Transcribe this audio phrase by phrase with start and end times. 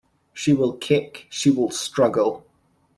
[0.33, 2.43] She will kick, she will struggle.